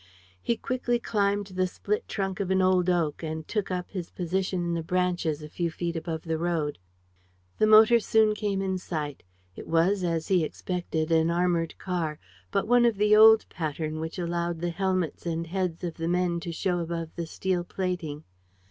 [0.41, 4.63] He quickly climbed the split trunk of an old oak and took up his position
[4.65, 6.79] in the branches a few feet above the road.
[7.59, 9.21] The motor soon came in sight.
[9.55, 12.17] It was, as he expected, an armored car,
[12.49, 16.39] but one of the old pattern, which allowed the helmets and heads of the men
[16.39, 18.23] to show above the steel plating.